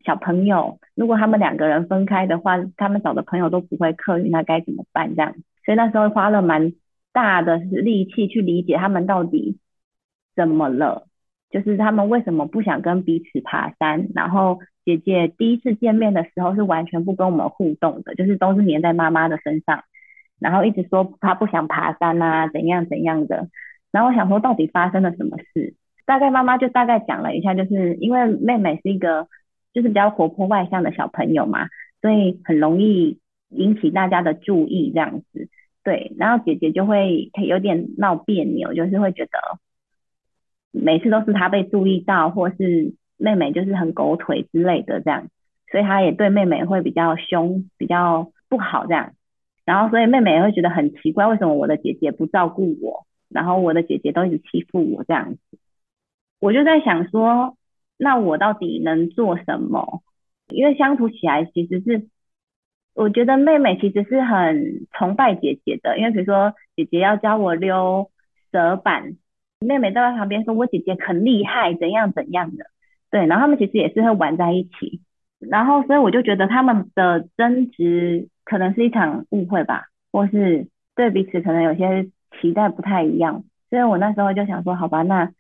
[0.04, 5.16] 小朋友，如果他们两个人分开的话，他们找的朋友都不会课语，那该怎么办？
[5.16, 5.34] 这样，
[5.64, 6.72] 所以那时候花了蛮
[7.12, 9.58] 大的力气去理解他们到底
[10.36, 11.08] 怎么了，
[11.50, 14.08] 就是他们为什么不想跟彼此爬山。
[14.14, 19.82] 然后姐姐第一次见面的时候是完全不跟我们互动的，就是都是黏在妈妈的身上。
[20.44, 23.48] 然后一直说他不想爬山啊，怎样怎样的。
[23.90, 25.74] 然后我想说，到底发生了什么事？
[26.04, 29.26] 大概妈妈就大概讲了一下，就是因为妹妹是一个
[29.72, 31.68] 就是比较活泼外向的小朋友嘛，
[32.02, 35.48] 所以很容易引起大家的注意这样子。
[35.82, 39.38] 对，然后姐姐就会有点闹别扭，就是会觉得
[40.70, 45.28] 每次都是她被注意到，或是妹妹就是很狗腿之类的这样，
[45.70, 49.12] 所以她也对妹妹会比较凶，比较不好这样。
[49.64, 55.40] 然后，所以妹妹也会觉得很奇怪，为什么我的姐姐不照顾我，然后我的姐姐都一直欺负我这样子。
[56.38, 57.56] 我就在想说，
[57.96, 60.02] 那我到底能做什么？
[60.48, 62.08] 因为相处起来其实是，
[62.94, 68.10] 我觉得妹妹其实是很崇拜姐姐的，因为比如说姐姐要教我溜
[68.52, 69.16] 蛇板，
[69.60, 72.66] 妹妹都在旁边说我姐姐很厉害，怎样怎样的。
[73.10, 75.00] 对，然后他们其实也是会玩在一起，
[75.38, 78.28] 然后所以我就觉得他们的争执。
[78.44, 82.08] 可能是一场误会吧，或是对彼此可能有些
[82.40, 85.32] 期待不太一样，所以我那时候就想说，好吧，那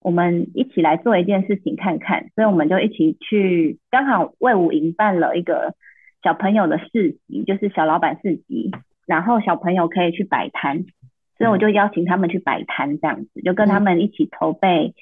[0.00, 5.74] 我们一起来做一件事情看看，所以我们就一起去，刚好魏武营办了一个
[6.22, 8.70] 小朋友的市集，就是小老板市集，
[9.06, 10.84] 然后小朋友可以去摆摊，
[11.36, 14.94] 所以我就邀请他们去摆摊，这样子就跟他们一起筹备，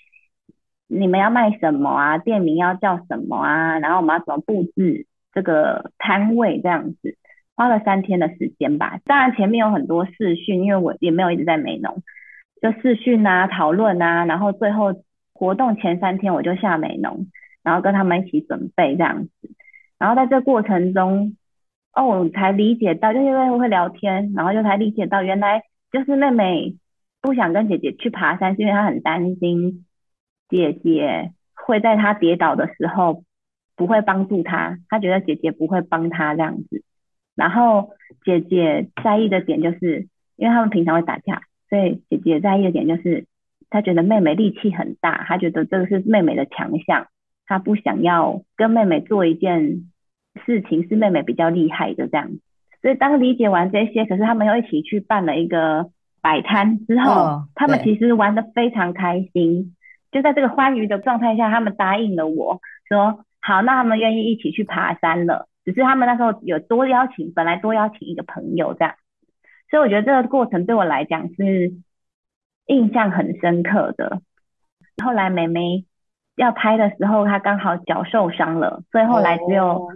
[0.88, 2.18] 你们要卖什么啊？
[2.18, 3.78] 店名要叫什么啊？
[3.78, 7.16] 然后我们要怎么布置这个摊位这样子。
[7.56, 12.02] 花了三天的时间吧，当然前面有很多试训，因为我也没有一直在美农，
[12.60, 17.28] 就试训啊、讨论啊，然后最后活动前三天我就下美农，
[17.62, 19.30] 然后跟他们一起准备这样子。
[19.98, 21.34] 然后在这过程中，
[21.94, 26.76] 哦，我才理解到，就因为会聊天，然后就才理解到，原来就是妹妹
[27.22, 29.86] 不想跟姐姐去爬山，是因为她很担心
[30.50, 33.24] 姐姐会在她跌倒的时候
[33.76, 36.84] 不会帮助她，她觉得姐姐不会帮她这样子。
[37.36, 37.90] 然后
[38.24, 43.26] 姐姐在意的点就是，因为他们平常会打架，所以姐姐在意的点就是，
[43.70, 47.06] 她觉得妹妹力气很大，她觉得这个是妹妹的强项，
[47.46, 49.90] 她不想要跟妹妹做一件
[50.44, 52.30] 事情是妹妹比较厉害的这样。
[52.82, 55.90] 所以当理解完这些，可是他们又一起去办了一个
[56.22, 59.74] 摆摊之后，他们其实玩的非常开心。
[60.12, 65.48] 就在这个欢愉的状态下，他们答应了我说，好，那他们愿意一起去爬山了。
[65.66, 68.94] 只是他们那时候有多邀请，本来多邀请一个朋友这样，
[69.68, 71.74] 所以我觉得这个过程对我来讲是
[72.66, 74.20] 印象很深刻的。
[75.04, 75.84] 后来妹妹
[76.36, 79.88] 要拍的时候，她刚好脚受伤了，所以后来只有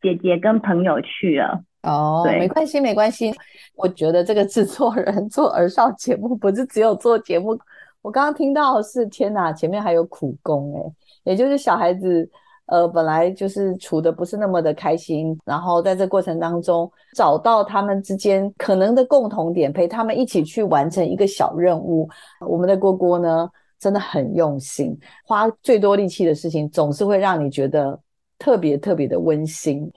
[0.00, 1.64] 姐姐跟朋友去了。
[1.82, 3.32] 哦，没关系，没关系。
[3.74, 7.58] 我觉得这个制作人做儿少节目，不是只有做节目。
[8.00, 12.30] 我刚刚听到是天哪，前面还有苦工哎，也就是小孩子。
[12.66, 22.08] 呃，本来就是处的不是那么的开心，然后在这过程当中找到他们之间可能的共同点，陪他们一起去完成一个小任务。
[22.40, 23.46] 我们的郭郭呢，
[23.78, 28.00] 真的很用心，花最多力气的事情，总是会让你觉得
[28.38, 29.92] 特别特别的温馨。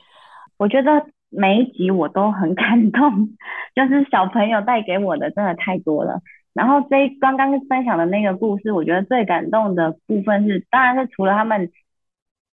[0.58, 0.91] 我觉得
[1.30, 3.30] 每一集我都很感动，
[3.73, 6.19] 就是小朋友带给我的真的太多了。
[6.53, 11.71] 然后这刚刚分享的那个故事，我觉得最感动的部分是，当然是除了他们。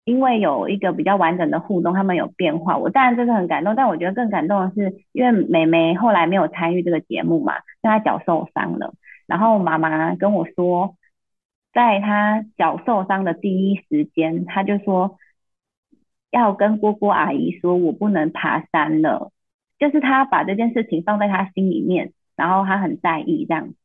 [0.06, 3.74] 因为有一个比较完整的互动，他们有变化，我当然真的很感动。
[3.74, 8.94] 但我觉得更感动的是，因为美眉后来没有参与这个节目嘛，因为她脚受伤了。
[9.28, 10.98] 然后妈妈跟我说，
[11.74, 15.18] 在她脚受伤的第一时间，她就说
[16.32, 19.32] 要跟姑姑阿姨说，我不能爬山了。
[19.80, 23.76] 就是她把这件事情放在她心里面，然后她很在意这样子。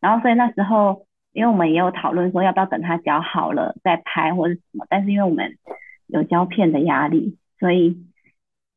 [0.00, 1.06] 然后所以那时候。
[1.34, 5.58] 因为我们也有讨论说要不要等他脚好了再拍或者什么，但是因为我们
[6.06, 8.06] 有胶片的压力，所以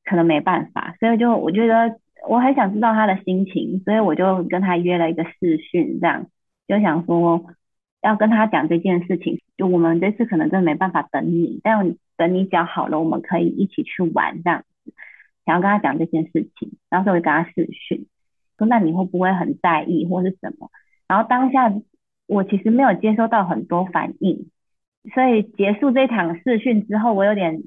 [0.04, 0.96] 可能没办法。
[1.00, 6.26] 所以就我觉得我很想知道他的心情，所以我就跟他约了一个视讯，这样
[6.68, 7.46] 就想说
[8.02, 9.40] 要跟他讲这件事情。
[9.56, 14.94] 就我们这次可能真的没办法等你，但等你脚好了，我们可以一起去玩这样子。
[15.46, 18.08] 想要跟他讲这件事情，然后我就跟他视讯，
[18.58, 20.72] 说那你会不会很在意或是什么？
[21.08, 21.72] 然后当下。
[22.28, 24.50] 我其实没有接收到很多反应，
[25.14, 27.64] 所以结束这场试训之后，我有点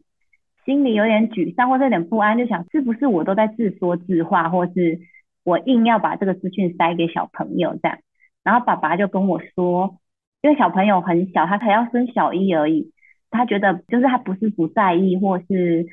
[0.67, 5.01] 心里有点沮丧，或者有点不安，就想是不是我都在自说自话，或是
[5.45, 7.99] 我硬要把这个资讯塞给小朋友这样。
[8.45, 9.97] 然后爸爸就跟我说，
[10.43, 12.93] 因为小朋友很小，他才要升小一而已，
[13.31, 15.87] 他觉得就是他不是不在意，或是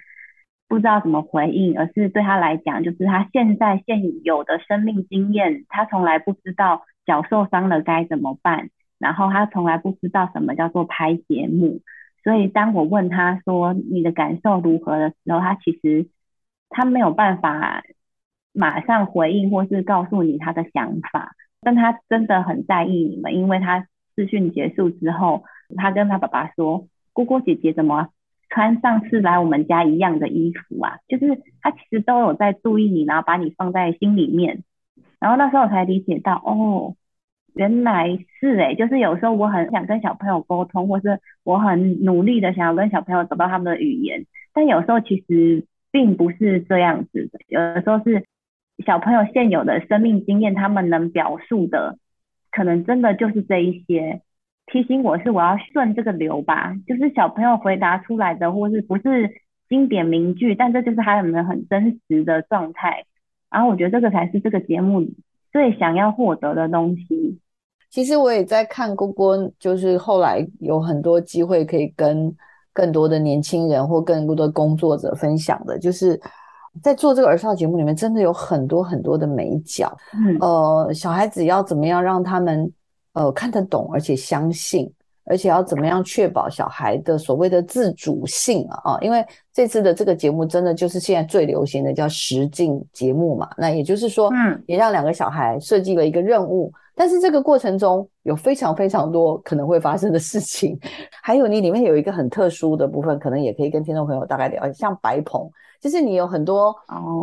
[0.67, 6.83] 不知道怎么回应，而是对他来讲，就是他现在现有的生命经验，他从来不知道。
[7.07, 8.69] 脚受伤了该怎么办？
[8.99, 11.81] 然后他从来不知道什么叫做拍节目，
[12.23, 16.09] 所以当我问他说你的感受如何的时候，他其实
[16.69, 17.83] 他没有办法
[18.53, 21.33] 马上回应或是告诉你他的想法。
[21.59, 25.43] 但他真的很在意你们，因为他试训结束之后，
[25.75, 28.09] 他跟他爸爸说：“姑姑姐姐怎么
[28.49, 34.63] 穿上次来我们家一样的衣服啊？”就是他其实都有在注意你，然后把你放在心里面。
[35.19, 36.95] 然后那时候我才理解到，哦，
[37.55, 47.39] 原来是哎，就是有时候我很想跟小朋友沟通，或是我很努力的想要跟小朋友找到他们的语言，但有时候其实并不是这样子的。
[47.47, 48.25] 有的时候是
[48.85, 51.97] 小朋友现有的生命经验，他们能表述的，
[52.51, 54.21] 可能真的就是这一些。
[54.69, 59.31] 提醒我是我要顺这个流吧，就是小朋友回答出来的，或是不是
[59.69, 63.05] 经典名句，但这就是他们很真实的状态。
[63.49, 65.01] 然后我觉得这个才是这个节目
[65.51, 67.39] 最想要获得的东西。
[67.89, 72.35] 其实我也在看郭郭，就是后来有很多机会可以跟
[72.73, 76.19] 更多的年轻人或更多的工作者分享的，就是
[76.83, 79.97] 在做这个儿少节目里面，真的有很多很多的美角。
[80.41, 82.71] 呃，小孩子要怎么样让他们
[83.13, 84.91] 呃看得懂，而且相信。
[85.29, 88.93] 而且要怎么样确保小孩的所谓的自主性啊？
[88.93, 93.49] 啊，因为这次的这个节目真的就是现在最流行的叫实境节目嘛。
[93.57, 100.79] 那也就是说，嗯，也让两个小孩设计了一个任务，但是这个过程中有非常非常多可能会发生的事情。
[101.21, 105.49] 还有你里面有一个很特殊的部分，可能也可以跟听众朋友大概聊，像白棚，
[105.81, 106.73] 就是你有很多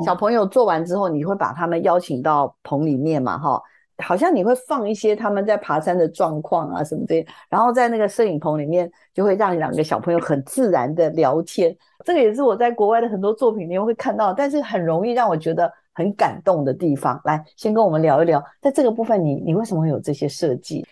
[0.05, 3.63] 小朋友做完之后，你会把他们邀请到棚里面嘛，哈。
[3.99, 11.75] 好像你会放一些他们在爬山的状况啊什么这些，然后在那个摄影棚里面就会让两个小朋友很自然的聊天。
[12.05, 17.21] 这个也是我在国外的很多作品里面会看到，但是很容易让我觉得很感动的地方。
[17.25, 20.85] 来，先跟我们聊一聊，在这个部分你你为什么会有这些设计？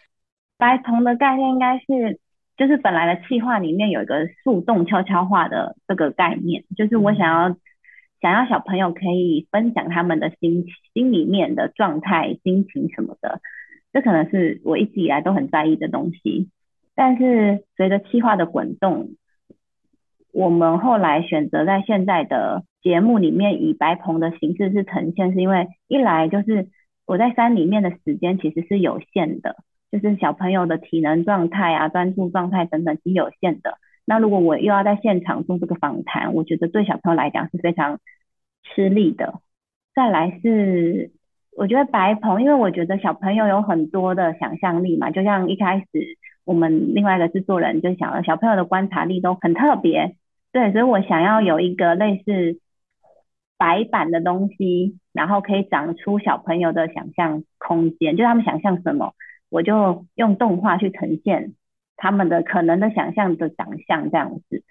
[0.56, 2.20] 白铜的概念应该是。
[2.54, 7.56] 就是本来的计划里面有一个树洞悄悄话的这个概念，就是我想要
[8.22, 10.64] 想要小朋友可以分享他们的心
[10.94, 13.40] 心里面的状态、心情什么的，
[13.92, 16.48] 这可能是我一直以来都很在意的东西。
[16.94, 19.10] 但是随着计划的滚动，
[20.32, 26.68] 我们后来选择在现在的节目里面以白棚的形式是呈现，是因为一来就是
[27.06, 29.56] 我在山里面的时间其实是有限的。
[29.90, 33.78] 就是小朋友的体能状态啊、专注状态等等是有限的。
[34.04, 38.00] 那如果我又要在现场做这个访谈，我觉得对小朋友来讲是非常
[38.62, 39.40] 吃力的。
[39.94, 41.12] 再来是，
[41.56, 45.86] 我觉得白棚，因为我觉得小朋友有很多的想象力嘛，就像一开始
[46.44, 50.16] 我们另外一个制作人就想了，小朋友的观察力都很特别，
[50.52, 52.58] 对，所以我想要有一个类似
[53.58, 59.14] 白板的东西，然后可以长出小朋友的想象空间，就他们想象什么。
[59.50, 61.52] 我就用动画去呈现
[61.96, 64.62] 他们的可能的想象的长相这样子。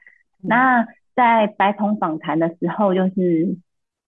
[0.41, 3.57] 那在白棚访谈的时候，就是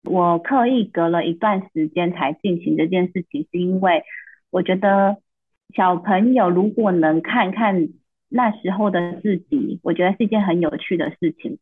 [0.03, 4.03] 我刻意隔了一段时间才进行这件事情，是因为
[4.51, 5.17] 我觉得
[5.75, 7.89] 小朋友如果能看看
[8.29, 11.59] 那时候的自己，我觉得是一件很有趣的事情。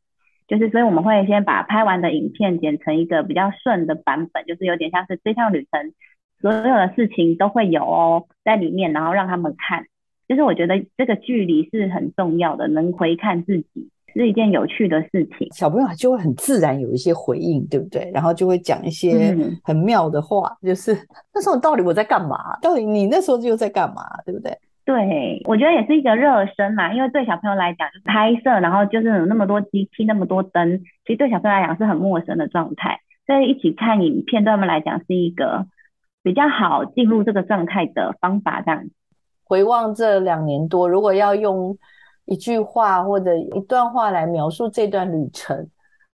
[0.47, 5.93] 就是所以我们会先把拍完的影片剪成一个比较顺的版本，就是有点像是这趟旅程。
[6.41, 9.85] 所有的事情都会有哦在里面，然后让他们看，
[10.32, 15.49] 就是我觉得这个距离是很重要的，能回看自己是一件有趣的事情。
[15.53, 18.09] 小朋友就会很自然有一些回应，对不对？
[18.13, 20.93] 然后就会讲一些很妙的话，就是
[21.36, 22.57] 那时候到底我在干嘛？
[22.61, 24.03] 到底你那时候又在干嘛？
[24.25, 24.57] 对不对？
[24.86, 35.65] 对，我觉得也是一个热身嘛，因为对小朋友来讲，拍摄然后就是有那么多机器、那么多灯，其实对小朋友来讲是很陌生的状态，所以一起看影片对他们来讲是一个。
[36.23, 38.84] 比较好进入这个状态的方法，这样
[39.51, 41.77] 回望这两年多，如果要用
[42.23, 45.67] 一句话或者一段话来描述这段旅程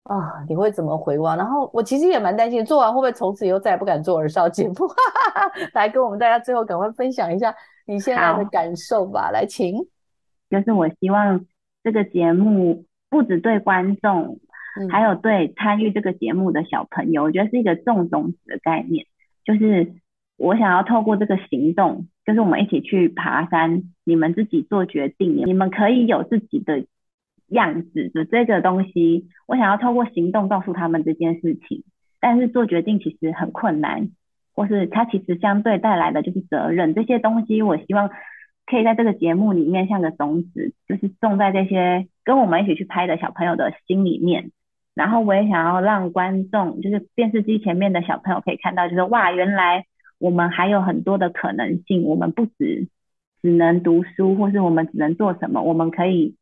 [0.03, 1.36] 啊，你会怎么回望？
[1.36, 4.75] 然后我其实也蛮担心，做完会不会从此以后再也不敢做儿少节目？
[5.75, 7.53] 来跟我们大家最后赶快分享一下
[7.86, 9.31] 你现在的感受吧。
[9.31, 9.86] 来，请，
[10.49, 11.45] 就是我希望
[11.83, 14.39] 这个节目不止对观众，
[14.89, 19.05] 还有对参与这个节目的小朋友，我觉得是一个种种子的概念。
[19.43, 19.93] 就是
[20.38, 26.86] 我想要透过这个行动，就是我们一起去爬山，你们自己做决定，你们可以有自己的
[27.47, 29.28] 样子的这个东西。
[29.47, 31.84] 我想要透过行动告诉他们这件事情，
[32.19, 34.09] 但是做决定其实很困难，
[34.53, 36.95] 或是它其实相对带来的就是责任。
[36.95, 38.09] 这些东西我希望
[38.65, 44.51] 可以在这个节目里面像个种子，就是种在这些跟我们一起去拍的小朋友的心里面。
[44.95, 49.86] 然后我也想要让观众，就是电视机前面的小朋友可以看到，就是哇，原来
[50.18, 52.88] 我们还有很多的可能性，我们不只
[53.41, 56.36] 只能读书，或是我们只能做什么，我们可以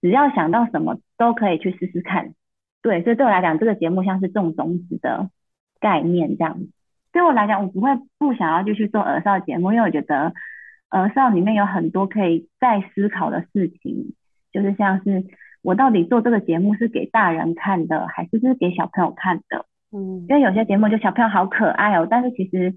[0.00, 2.34] 只要想到什么都可以去试试看。
[2.82, 5.30] 对，所以对我来讲，这个节目像是种种子的
[5.80, 6.68] 概念这样子。
[7.12, 10.32] 对我来讲，我不会不想要继续做儿少节目，因为我觉得
[10.88, 14.14] 儿少里面有很多可以再思考的事情，
[14.52, 15.24] 就是像是。
[15.64, 19.64] 我到底做这个节目是给大人看的，还是是给小朋友看的？
[19.92, 22.74] 嗯，因为有些节目就小朋友好可爱哦，但是其实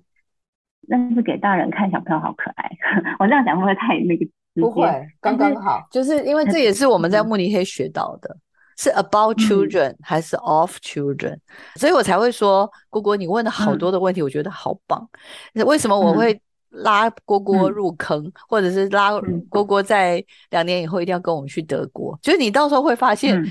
[0.87, 2.69] 那是给大人看，小朋友好可爱。
[3.19, 4.25] 我这样讲会不会太那个？
[4.55, 4.89] 不会，
[5.21, 8.35] 刚刚好，就是因为这也是我们在慕尼黑学到的，
[8.77, 11.37] 是 about children 还是 of children，
[11.75, 15.07] 所以我才会说，果果你问了好多的问题，我觉得好棒。
[15.53, 16.41] 为什么我会？
[16.69, 22.15] 拉蝈蝈入坑，或者是拉蝈蝈在两年以后一定要跟我们去德国。
[22.21, 23.41] 就是你到时候会发现，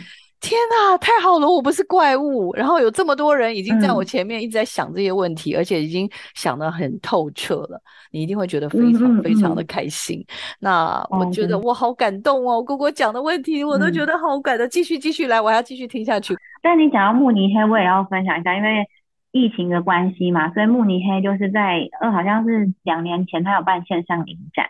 [0.41, 2.55] 天哪，太好了，我不是怪物。
[2.55, 7.80] 然后有这么多人已经在我前面一直在想这些问题，而且已经想得很透彻了。
[8.12, 10.24] 你一定会觉得非常非常的开心。
[10.61, 14.68] 那我觉得我好感动哦，蝈蝈讲的问题我都觉得好感动。
[14.68, 16.37] 继续继续来，我还要继续听下去。
[16.62, 18.87] 但你讲到慕尼黑，我也要分享一下，因为。
[19.32, 24.64] 疫情的关系嘛，所以慕尼黑就是在呃，好像是两年前他有办线上影展，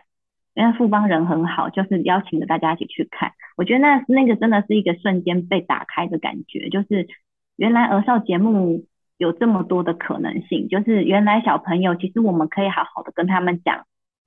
[0.56, 3.30] 因为富邦人很好，就是邀请了大家一起去看。
[3.56, 7.06] 我觉得那那个真的是一个瞬间被打开的感觉，就是
[7.56, 8.86] 原来儿少节目
[9.18, 13.84] 有这么多的可能性，就是原来小朋友其实我们可以好好的跟他们讲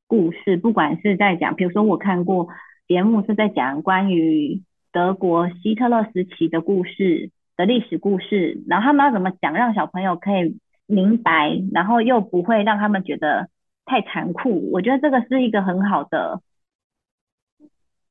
[0.08, 2.48] 故事，不管是在讲，比如说我看过
[2.88, 4.62] 节目是在讲关于
[4.94, 7.32] 德国希特勒时期的故事。
[7.60, 10.58] 的历史故事，然后他们要怎么讲，让小朋友可以
[10.88, 13.50] 明白，然后又不会让他们觉得
[13.90, 14.72] 太残酷。
[14.72, 16.40] 我觉得这个是一个很好的，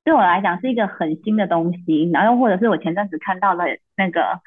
[0.05, 2.11] 对我来讲是一个很新的东西。
[2.13, 3.65] 然后或者是我前阵子看到了
[3.97, 4.41] 那个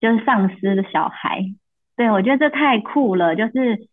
[0.00, 1.44] 就是丧尸的小孩，
[1.96, 3.86] 对我觉得这太酷了，就是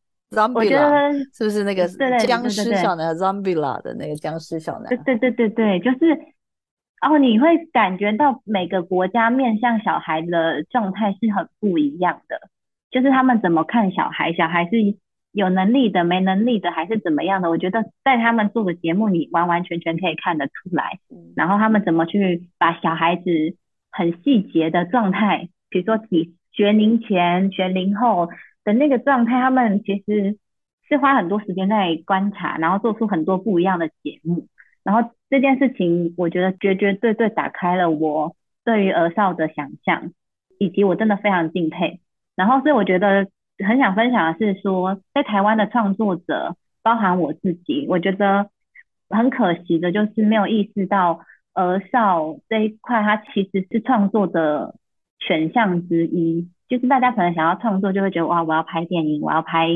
[0.54, 4.96] 我觉 Zombie 得是不是那个对对对僵尸小男孩 Zombie 啦的那个僵尸小男孩？
[5.04, 6.08] 对对对对对，就是，
[7.02, 12.50] 然后你会感觉到每个国家面向小孩的状态是很不一样的，
[12.92, 14.72] 就是他们怎么看小孩，小孩是
[15.40, 17.50] 有能力的、没能力的，还是怎么样的？
[17.50, 21.00] 我觉得在他们做的节目，你完完全全可以看得出来。
[21.36, 23.24] 然后他们怎么去把小孩子
[23.92, 28.30] 很细节的状态，比如说几学龄前、学龄后
[28.64, 30.38] 的那个状态，他们其实
[30.88, 34.48] 是花很多时间在观察，然后做出很多不一样的节目。
[34.84, 40.12] 然后这件事情，我觉得绝绝对对打开了我对于儿少的想象，
[40.58, 42.00] 以及我真的非常敬佩。
[42.36, 43.28] 然后，所以我觉得
[43.68, 48.50] 很想分享的是说，在台湾的创作者，包含我自己，我觉得
[49.10, 51.22] 很可惜的就是没有意识到
[51.54, 54.76] 儿少这一块，它其实是创作的
[55.20, 56.50] 选项之一。
[56.70, 59.68] 就是大家可能想要创作，就会觉得哇，我要拍电影，我要拍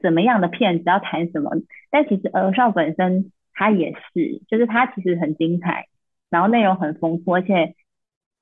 [0.00, 1.52] 怎么样的片子，要谈什么。
[1.90, 5.86] 但其实儿少本身它也是，就是它其实很精彩，
[6.28, 7.76] 然后内容很丰富，而且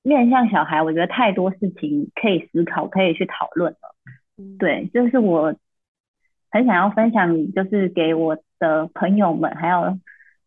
[0.03, 3.95] 面向小孩，我觉得太多事情可以思考，可以去讨论了。
[4.59, 5.55] 对，就是我
[6.51, 9.99] 很想要分享，就是给我的朋友们，还有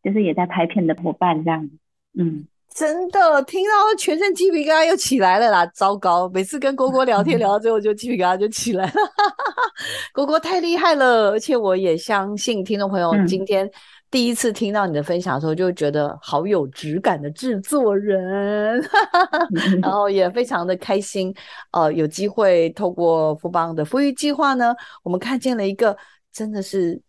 [0.04, 1.70] 就是也在拍片的伙伴这样。
[2.18, 5.66] 嗯，真的听到全身鸡皮疙瘩又起来了啦！
[5.68, 8.92] 糟糕，每次跟果果聊天 聊到最后，就鸡皮疙瘩就起来了。
[10.16, 13.70] 蝈蝈太厉害了，而且我也相信听众朋友嗯今天
[14.12, 18.80] 第一次听到你的分享的时候，就觉得好有质感的制作人，
[19.82, 21.34] 然后也非常的开心。
[21.72, 25.98] 呃，有机会透过富邦的富裕计划呢，我们看见了一个
[26.32, 27.02] 真的是。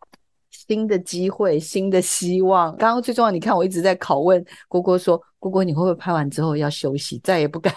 [0.69, 2.77] 新的机会，新的希望。
[2.77, 7.75] 刚刚最重要，你看我一直在拷问郭郭说：“蝈蝈，你会不会拍完之后要休息，再也不敢，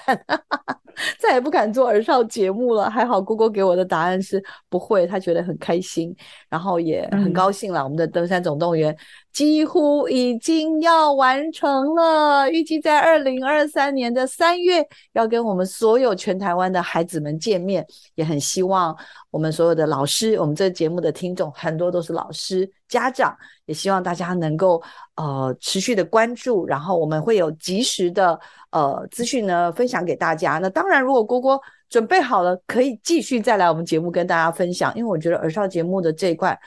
[1.20, 6.16] 再也不敢做儿少节目了？”还好，姑姑给我的答案是不会，她觉得很开心，
[6.50, 7.84] 然后也很嗯高兴了。
[7.84, 8.96] 我们的登山总动员
[9.34, 18.96] 几乎已经要完成了，预计在二零二三年的三月要跟我们所有全台湾的孩子们见面，也很希望
[19.32, 24.82] 我们所有的老师，我们这节目的听众很多都是老师、家长，也希望大家能够
[25.16, 28.40] 呃持续的关注，然后我们会有及时的
[28.72, 30.60] 呃资讯呢分享给大家。
[30.60, 36.58] 那当然，如果郭郭准备好了，可以继续再来我们节目跟大家分享，因为我觉得儿少节目的这一块。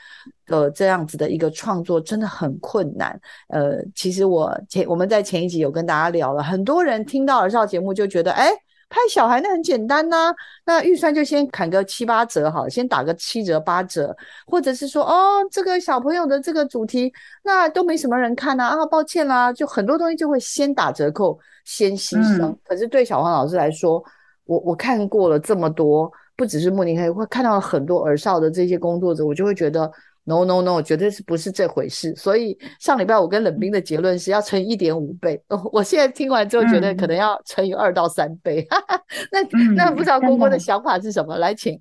[0.47, 3.21] 呃，这样子的一个创作真的很困难。
[3.49, 8.49] 呃，其实我前我们在前一集有跟大家聊了，很多人听到儿少节目就觉得，哎，
[8.89, 10.33] 拍小孩那很简单呐、
[10.65, 14.15] 那预算就先砍个七八折哈，先打个七折八折，
[14.47, 17.13] 或者是说，哦，这个小朋友的这个主题，
[17.43, 22.47] 那都没什么人看呐、啊，抱歉啦，就很多东西就会先打折扣，先牺牲。
[22.47, 24.03] 嗯可是对小黄老师来说，
[24.45, 29.91] 我我看过了这么多，不只是慕尼黑，会看到了很多儿少的这些工作者，我就会觉得。
[30.29, 32.13] No no no，绝对是不是这回事？
[32.15, 35.41] 所以上礼拜我跟冷冰的结论是要乘一点五倍。
[35.49, 38.63] 哦， 我现在听完之后觉得可能要乘以二到三倍。
[39.33, 41.35] 那嗯那不知道真的蝈蝈的想法是什么？
[41.37, 41.73] 来，请。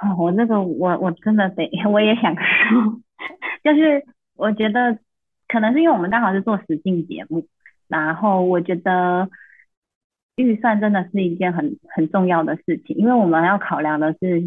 [0.00, 3.00] 哦，我这个我我真的得，我也想说，
[3.64, 4.04] 就是
[4.36, 4.96] 我觉得
[5.48, 7.46] 可能是因为我们刚好是做实境节目，
[7.88, 9.28] 然后我觉得
[10.36, 14.42] 预算真的是一件很很重要的事情，因为我们要考量的是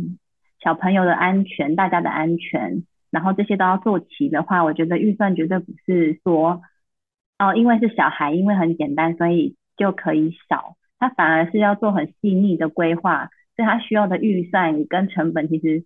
[0.63, 6.61] 小朋友的安全，大家的安全，然后这些都要做齐的话，我觉得预算绝对不是说
[7.39, 13.29] 哦，因为是小孩，因为很简单，所以就可以少，它反而是要做很细腻的规划。
[13.55, 15.83] 所以它需要的预算跟成本，其实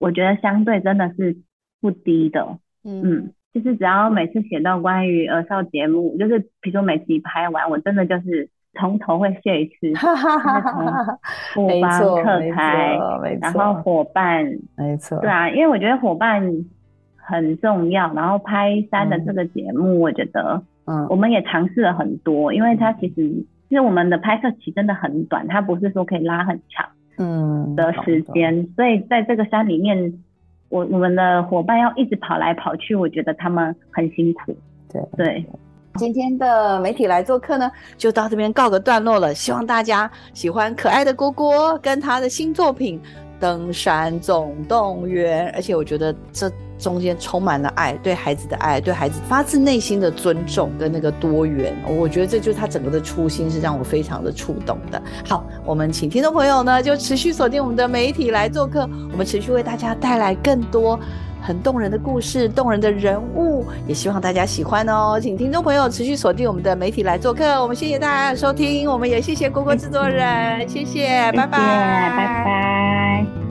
[0.00, 1.36] 我觉得相对真的是
[1.80, 2.58] 不低的。
[2.82, 11.18] 嗯，就是只要每次写到关于儿少节目，就是比如说每集拍完，我真的就是从头会谢一次，哈哈哈哈哈，
[11.54, 14.44] 伙没伴课错没台，错然后伙伴，
[14.76, 16.42] 没错，对啊，因为我觉得伙伴
[17.16, 18.12] 很重要。
[18.14, 23.14] 然后拍山的这个节目，我觉得嗯我们也尝试了很多，因为它其实
[23.68, 26.86] 其实我们的拍摄期真的很短，它不是说可以拉很长。
[27.18, 30.14] 嗯的时间，所以在这个山里面，
[30.70, 34.56] 我我们的伙伴要一直跑来跑去，我觉得他们很辛苦。
[34.90, 35.46] 对对，
[35.98, 39.34] 今天的媒体来做客呢，就到这边告个段落了。
[39.34, 42.98] 希望大家喜欢可爱的蝈蝈跟他的新作品
[43.38, 55.00] 《登山总动员》，而且我觉得这中间充满了爱，对孩子的爱，对孩子发自内心的尊重跟那个多元，我觉得这就是他整个的初心，是让我非常的触动的。
[55.28, 60.98] 好，我们请听众朋友呢就持续锁定我们的媒体来做客，我们持续为大家带来更多。
[61.42, 65.18] 很动人的故事、动人的人物，也希望大家喜欢哦。
[65.20, 73.41] 请听众朋友持续锁定我们的媒体来做客，我们谢谢大家的收听，我们也谢谢果果制作人，谢谢，拜拜，拜拜。